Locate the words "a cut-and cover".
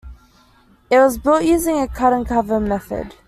1.79-2.59